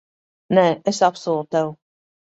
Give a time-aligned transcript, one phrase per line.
[0.57, 0.63] Nē,
[0.93, 1.73] es apsolu tev.